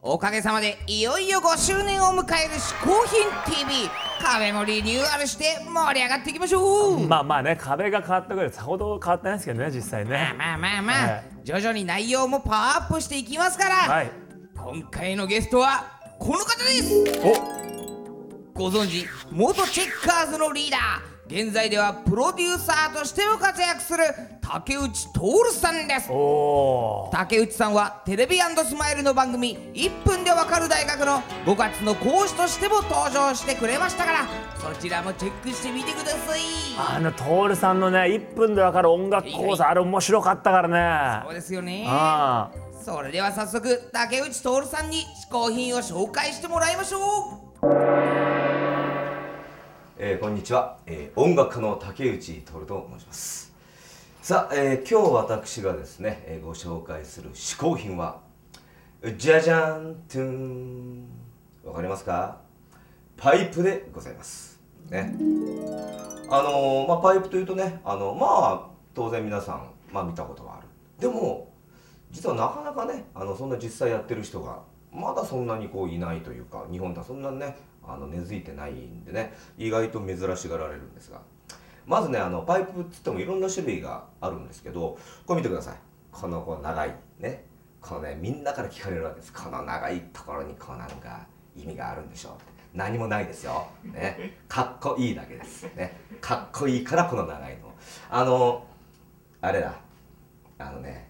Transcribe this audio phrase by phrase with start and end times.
[0.00, 3.90] おかげさまでいよいよ5周年を迎える「嗜好品 TV」
[4.22, 7.06] 壁もリニューアルして盛り上がっていきましょう。
[7.06, 10.34] まあまあね壁が変わったぐらいさほど変わってないですけどね実際ね。
[10.38, 14.10] まあまあまあ、はい徐々に内容もパワーアップしていきますから、はい
[14.54, 15.84] 今回のゲストは
[16.18, 17.04] この方です
[18.54, 24.02] おご存知元チェッカーズのリーダー現在ではプロデューサーとしても活躍する
[24.40, 26.08] 竹内徹さんです。
[27.12, 34.18] 竹内さんはテレビスマイルの番組「1分でわかる大学」の5月の講師としても登場してくれましたから
[34.58, 36.40] そちらもチェックしてみてください。
[36.78, 41.24] あの徹さんのね1分でわかる音楽講座あれ面白かったからね。
[41.26, 41.84] そうですよね。
[41.86, 42.50] あ
[42.82, 46.98] それでは早速竹内徹さんに嗜好品を紹介してもらいましょ
[47.62, 48.17] う
[50.00, 53.52] えーこんにちは、えー音楽家の竹内徹と申します。
[54.22, 58.20] さあ、えー今日私がですね、えーご紹介する嗜好品は
[59.16, 61.08] じゃじゃんトゥーン。
[61.64, 62.36] わかりますか？
[63.16, 64.60] パイプでございます。
[64.88, 65.16] ね。
[66.30, 70.68] あのーまあパイプというとねあのまあ当然皆さん、まあ、見たことがある。
[71.00, 71.52] でも
[72.12, 74.60] 実はなかなかねあのそんな実際やってる人が
[74.92, 81.20] まだそんなにこういないというか日本ではそんなにねあの根付いてないんでね意外と珍しがられるんですが。
[81.86, 85.74] まずねあのパイプっつってもいろんな種類があるんですけどこれ見てください。
[86.12, 86.94] このこう長い。
[87.18, 87.44] ね。
[87.80, 89.32] このねみんなから聞かれるわけです。
[89.32, 91.26] この長いところにこうなんか
[91.56, 92.58] 意味があるんでしょうって。
[92.74, 97.74] 何もないですよ、ね、かっこいいだけです、ね、かっこいいからこの長いの。
[98.10, 98.66] あの
[99.40, 99.74] あれだ。
[100.58, 101.08] あのね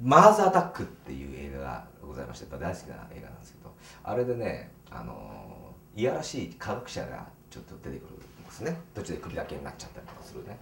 [0.00, 8.76] マーズアタックっていう映画がございまして大好きな映画なんですけどあれでねあのいやらしい科学者がちょっと出てくるんですね。
[8.94, 10.58] 途中で首だけになっちゃったりとかするね、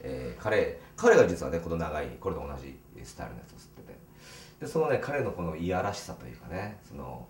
[0.00, 3.98] えー彼彼が実はねこの長いこれと同じスタイルのやつを吸ってて。
[4.60, 7.26] でそのね彼のこのいやらしさというかねその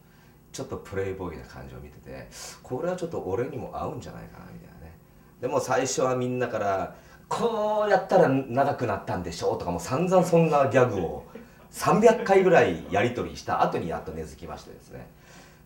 [0.51, 2.29] ちょっとプレイボーイな感じを見てて
[2.63, 4.97] これはちょっと俺にも合うんじゃないかなみたいなね。
[5.41, 6.95] でも最初はみんなから
[7.29, 11.25] こうやったら長くなったんでしょうとかもう散々そんなギャグを
[11.73, 15.07] 300回ぐらいやり取りした後にやっと根付きましてですね。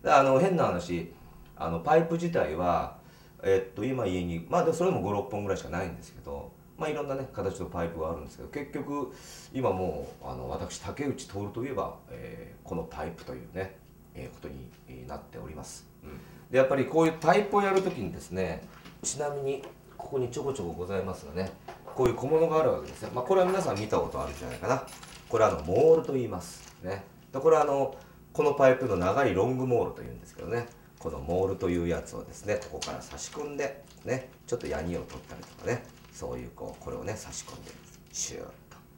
[0.02, 1.12] であの変な話
[1.56, 2.96] あのパイプ自体は
[3.42, 9.14] えっと今家にまあでもそれでも56本ぐらいしかないんですけどまあいろんなね形のパイプがあるんですけど結局
[9.52, 13.76] 今もうあの私竹内徹といえば、えーこのパイプというね、
[14.14, 16.10] えーことになっております、うん。
[16.50, 18.62] でやっぱりこういうパイプをやるときにですね
[19.02, 19.62] ちなみに
[19.98, 21.52] ここにちょこちょこございますがね
[21.84, 24.86] こういう小物があるわけですよ、まあ、これは皆さん見たことあるんじゃないかな。
[25.32, 26.76] これはあのモールと言います。
[26.82, 27.04] ね。
[27.32, 27.96] でこれはあの
[28.34, 30.66] このパイプの長いロングモールというんですけどね。
[30.98, 34.28] このモールというやつをですねここから差し込んでね。
[34.46, 35.84] ちょっとヤニを取ったりとかね。
[36.12, 37.70] そういうこうこれをね差し込んで
[38.12, 38.52] シューッと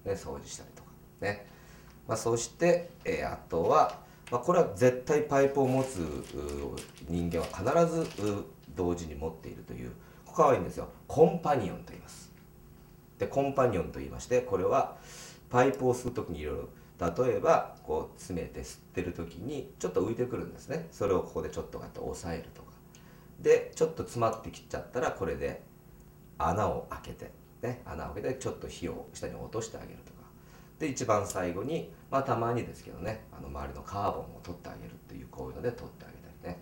[0.04, 0.88] ね掃除したりとか。
[1.20, 1.46] ね。
[2.08, 4.00] まあ、そして、えーあとは、
[4.32, 6.00] まあ、これは絶対パイプを持つ
[7.08, 9.90] 人間は必ず同時に持っているという
[10.26, 10.88] ここかわいいんですよ。
[11.06, 12.32] コンパニオンと言います。
[13.20, 14.96] でコンパニオンと言いましてこれは
[15.54, 20.88] パイプを吸う時にいろいろ例えばこう詰めて吸ってる時にちょっと浮いてくるんですね。
[20.90, 22.72] それをここでちょっとこうやって押さえるとか。
[23.40, 25.62] でちょっと詰まってきちゃったらこれで
[26.38, 27.30] 穴を開けて
[27.62, 30.18] ね穴を開けてちょっと火を下に落としてあげるとか。
[30.80, 36.60] で一番最後にまあたまにですけどねあの周りのカーボンを取ってあげるっていうこういうので取ってあげたりね。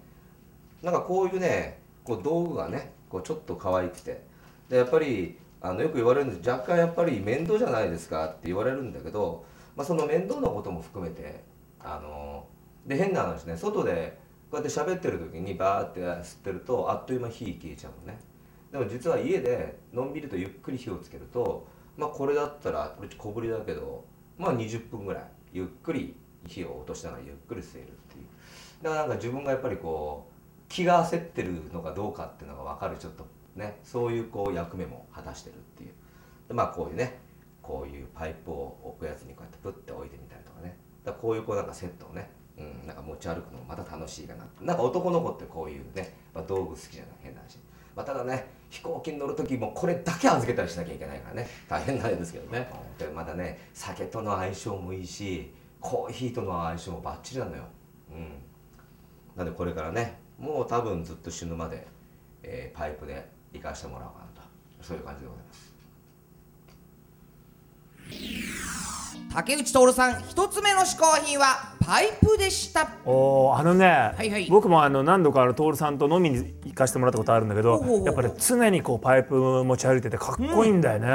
[0.82, 4.22] なんかこういうねこう道具がねこうちょっと可愛くて。
[4.68, 6.50] でやっぱりあのよく言われるんです。
[6.50, 9.44] 若干やっぱり面倒じゃないですかって言われるんだけど、
[9.76, 11.44] まあ、その面倒なことも含めて
[11.78, 12.47] あの
[12.84, 14.18] で変な話ね外で
[14.50, 18.18] こうやって喋ってる時にバーって吸ってるとあっという間火消えちゃうのね。
[18.72, 21.66] でも実は家でのんびりとゆっくり火をつけると
[21.97, 24.04] まあこれだったらこれ小ぶりだけど
[24.38, 26.16] まあ20分ぐらいゆっくり
[26.47, 28.24] 火を落としながらゆっくり吸えるっていう。
[28.82, 30.32] だからなんか自分がやっぱりこう
[30.68, 33.26] 気が焦ってるのかどうかっていうのが分かるちょっと
[33.57, 35.91] ねそういうこう役目も果たしてるっていう。
[36.49, 37.19] でまあこういうね
[37.63, 40.77] こういうパイプを置くやつにこうやってプッて置いてみたりとかね。
[41.04, 44.47] だこういうこうなんかセットをね、うん、なんか持ち歩くのもまた楽しいかな。
[44.60, 47.59] なんか男の子ってこういうね、まあ、道具好きじゃない変な話、
[47.97, 51.49] まあ、ただね飛行機に乗る時もこれだけ預けたりしなきゃいけないからね。
[51.69, 52.69] 大変なんですけどね。
[52.99, 57.65] でまたね酒との相性もいいしコーヒーとの相性もバッチリなのよ。
[58.10, 58.28] うん。
[59.37, 61.87] なんでこれからねもう多分ずっと死ぬまで、
[62.43, 64.43] えーパイプで行かしてもらおうかなと。
[64.81, 65.72] そういう感じでございます。
[69.34, 72.89] 竹内徹さん一つ目の嗜好品はパイプでした。
[73.07, 73.87] おーあのね、
[74.22, 74.47] いはい。
[74.51, 81.07] 僕もあの何度かあの徹さんと飲みに行かせてもらったことあるんだけどやっぱり常にこうパイプ持ち歩いててかっこいいんだよね、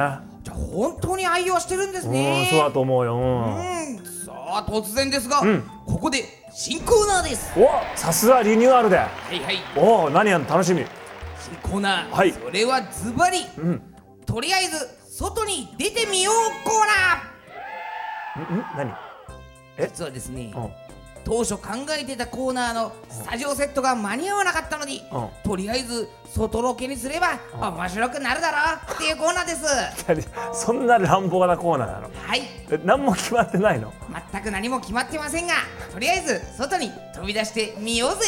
[0.44, 3.56] じゃあ本当に愛用してるんですうんねそうだと思うよ、うん。
[3.56, 4.06] うん。
[4.06, 5.62] さあ突然ですが、ん。
[5.86, 7.52] ここで新コーナーです。
[7.60, 8.98] おさすがリニューアルで。
[8.98, 9.58] はいはい。
[9.76, 10.84] おお何やんの楽しみ
[11.48, 12.34] 新コーナー、はい。
[12.34, 13.82] それはズバリ、ん。
[14.26, 16.36] とりあえず外に出てみよう
[16.68, 18.92] コーナんん何？
[18.92, 18.96] ー
[19.88, 20.70] 実はですね、うん。
[21.24, 21.62] 当初考
[21.98, 25.30] えてたコーナーのスタジオセットが間に合わなかったのに、うん。
[25.44, 27.40] とりあえず外ロケにすれば
[27.72, 29.66] 面白くなるだろうっていうコーナーです。
[30.08, 30.22] 何
[30.54, 32.10] そんな乱暴なコーナーなの？
[32.16, 32.42] はい。
[32.70, 33.94] え何も決まってないの？
[34.32, 35.54] 全く何も決まってませんが
[35.94, 38.26] とりあえず外に飛び出してみようぜ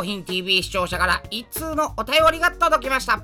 [0.00, 3.22] 嗜好品 TV 視聴者から一通のお便りが届きました。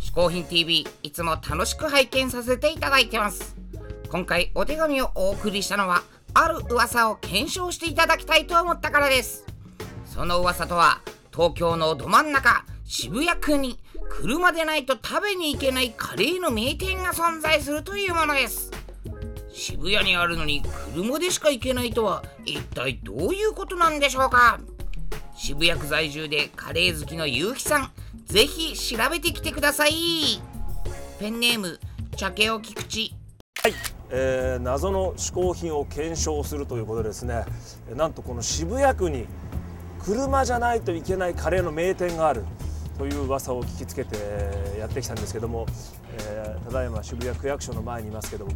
[0.00, 3.54] 嗜好品 TV いつも楽しく拝見させていただいてます。
[4.10, 6.02] 今回お手紙をお送りしたのは
[6.34, 9.44] ある噂を検証していただきたいと思ったからです。
[10.04, 11.00] その噂とは
[11.32, 13.78] 東京のど真ん中渋谷区に
[14.10, 18.72] 車でないと食べに行けないカレーの名店が存在するというものです。
[19.52, 24.58] 渋谷にあるのに車でしか行けないとは一体どういうことなんでしょうか？
[25.38, 27.90] 渋谷区在住でカレー好きのゆうきさん
[28.24, 29.92] ぜひ調べてきてください。
[31.18, 31.78] ペンネーム
[32.16, 33.14] 茶けお菊池。
[33.62, 33.74] はい。
[34.08, 37.44] えー謎の嗜好品を検証するということでですね。
[37.94, 39.26] なんとこの渋谷区に
[40.02, 42.44] 車じゃないといけないカレーの名店がある。
[42.96, 44.16] という噂を聞きつけて
[44.78, 45.66] やってきたんですけども、
[46.18, 48.52] えーただいま渋谷区役所の前にいますけども、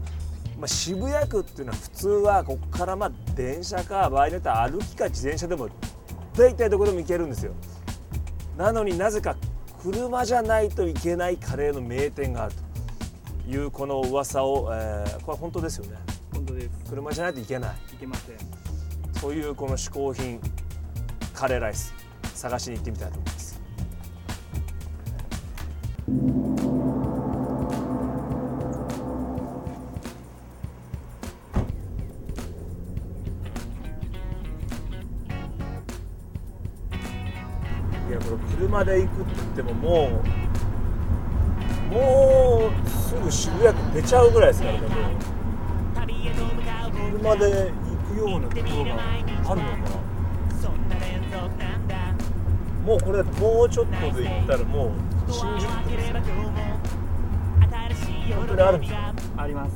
[0.59, 5.69] まあ、渋谷区っていうのは普通はここからまあ電車か場合によっては歩きか自転車でも
[6.41, 7.53] 大体どこでも行けるんですよ
[8.57, 9.37] なのになぜか
[9.83, 12.55] 車じゃないといけないカレーの名店がある
[13.45, 15.99] というこの噂を、えーこれ本当ですよね
[16.33, 16.71] 本当です。
[16.89, 18.37] 車じゃないといけないいけません。
[19.21, 20.41] そういうこの嗜好品
[21.35, 21.93] カレーライス
[22.35, 23.61] 探しに行ってみたいと思います
[38.21, 40.23] これ車で行くって言ってもも
[41.91, 44.91] うもうすぐ渋谷区出ちゃうぐらいですからねもう
[47.19, 47.73] 車で行
[48.15, 50.01] くようなところがあるのかな
[52.85, 56.11] もうこれもうちょっとで行ったらもう新宿区です
[58.31, 59.73] よ本当にあるんですかあります。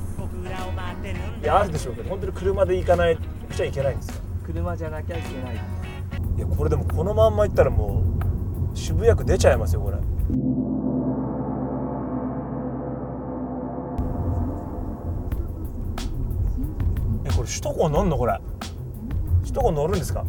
[1.42, 5.54] いやあるでしょうけど本当に車で行かないくちゃいけないんですか車じゃなきゃいけない。
[6.36, 8.13] いやこれでもこのまんま行ったらもう
[8.74, 9.96] 渋谷区出ちゃいますよこれ。
[17.24, 18.18] えこれ首都高乗んの？
[18.18, 18.38] これ。
[19.42, 20.24] 首都高乗るんですか？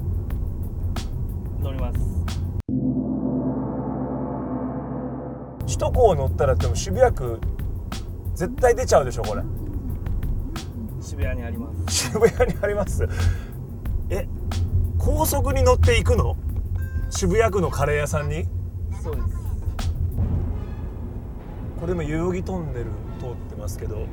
[1.59, 1.99] 乗ります。
[5.65, 7.39] 首都高乗ったらでも渋谷区
[8.35, 9.41] 絶対出ちゃうでしょこれ。
[11.01, 12.07] 渋谷にあります。
[12.11, 13.07] 渋谷にあります？
[14.09, 14.27] え
[14.97, 16.37] 高速に乗っていくの？
[17.09, 18.45] 渋谷区のカレー屋さんに？
[19.01, 19.27] そうです。
[21.79, 22.85] これ今代々木トンネル
[23.19, 24.07] 通ってますけどっ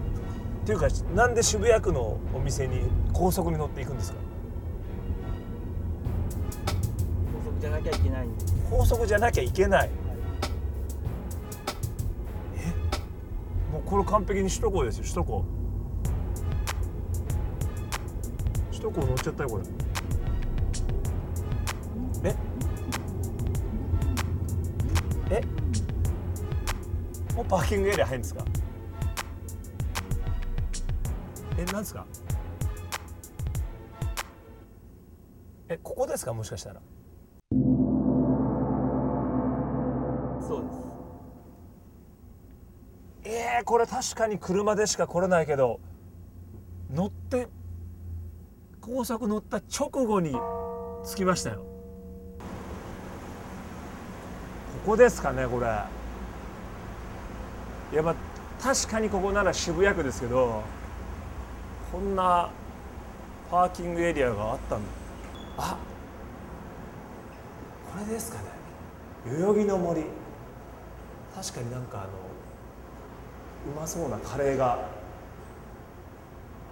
[0.65, 2.83] ていうかなんで渋谷区のお店に
[3.13, 4.19] 高速に乗っていくんですか？
[7.45, 8.47] 高速じゃなきゃいけないんで。
[8.47, 8.55] す。
[8.71, 9.91] 高速じゃなきゃいけない。
[12.57, 13.73] え？
[13.73, 15.05] もうこれ完璧に首都高ですよ。
[15.05, 15.45] 首都高。
[18.71, 19.65] 首都高乗っちゃったよこれ。
[22.31, 22.35] え？
[25.33, 25.43] え？
[27.35, 28.45] もうパーキングエリア入るんですか？
[31.59, 32.07] えなんですか？
[35.69, 36.35] えここですか？
[36.35, 36.81] もしかしたら。
[40.41, 40.79] そうです。
[43.25, 45.81] えー、これ確かに車でしか来れないけど
[46.91, 47.47] 乗って
[48.81, 50.35] 高速乗った直後に
[51.07, 51.65] 着きましたよ
[54.85, 55.67] ここですかねこれ。
[57.97, 58.15] やまあ
[58.61, 60.63] 確かにここなら渋谷区ですけど
[61.93, 62.51] こんな
[63.51, 64.85] パーキングエリアがあったんだ。
[65.59, 65.77] あ
[67.93, 68.45] これですかね。
[69.27, 70.05] 代々木の森。
[71.35, 72.09] 確かになんかあの
[73.75, 74.89] うまそうなカレーが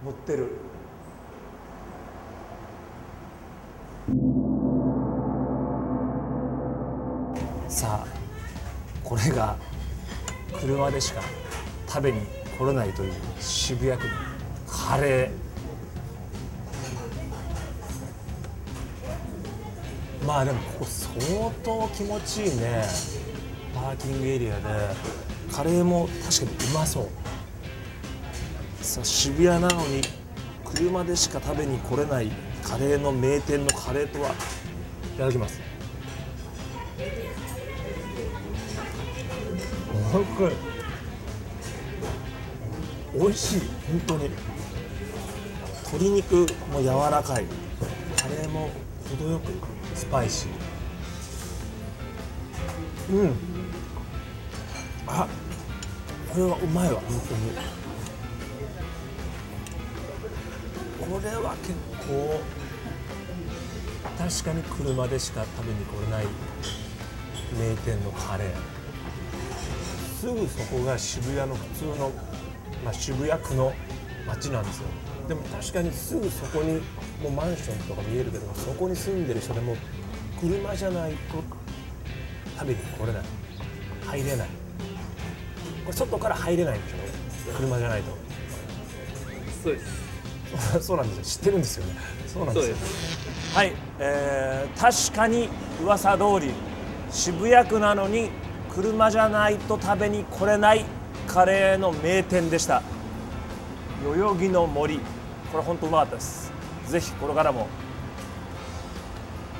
[0.03, 0.49] 乗ってる。
[7.81, 8.07] さあ
[9.03, 9.55] これが
[10.59, 11.21] 車でしか
[11.87, 12.21] 食べに
[12.55, 14.13] 来れないという渋谷区の
[14.67, 20.27] カレー。
[20.27, 21.09] まあでもここ相
[21.63, 22.85] 当気持ちいいね。
[23.73, 24.61] パーキングエリアで。
[25.51, 27.07] カレーも確かにうまそう。
[28.83, 30.03] さあ渋谷なのに
[30.65, 34.35] 車でしか食べに来れないカレーの名店のカレーとは。
[35.15, 35.59] いただきます。
[43.13, 44.29] 美味しい本当に。
[45.85, 47.45] 鶏肉も柔らかい。
[48.17, 48.69] カレーも
[49.09, 49.51] 程よく
[49.93, 53.13] スパイシー。
[53.13, 53.35] うん。
[55.07, 55.27] あ
[56.33, 57.51] これはうまいわ本当に。
[61.11, 61.73] これは結
[62.07, 62.41] 構
[64.17, 66.25] 確かに車でしか食べに来れない
[67.59, 68.80] 名店のカレー。
[70.21, 72.11] すぐそこが渋谷の普通の、
[72.85, 73.73] まあ、渋谷区の
[74.27, 74.87] 街なんですよ。
[75.27, 76.73] でも確かにすぐそこに
[77.23, 79.75] もうマンションとか見えるけどそこに住んでる人でも
[80.39, 81.17] 車じゃないと
[82.55, 83.23] 食べに来れない。
[84.05, 84.47] 入れない。
[84.47, 88.11] これ外から入れないんでしょ車じゃないと。
[89.63, 90.85] そうです。
[90.85, 91.23] そうなんですよ。
[91.23, 91.95] 知ってるんですよね。
[92.27, 92.75] そうなんですよ。
[93.55, 95.49] はい、えー確かに
[95.83, 96.53] 噂通り
[97.09, 98.29] 渋谷区なのに
[98.73, 100.85] 車じゃないと食べに来れない
[101.27, 102.81] カレーの名店でした。
[104.01, 104.99] 代々木の森。
[105.51, 106.53] これ本当うまかったです。
[106.87, 107.67] ぜひこれからも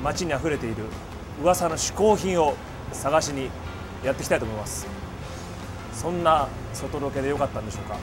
[0.02, 0.84] 街にあふれている
[1.42, 2.54] 噂の嗜好品を
[2.92, 3.50] 探しに
[4.02, 4.86] やっていきたいと思います。
[5.92, 7.98] そんな外ロケで良かったんでしょうか。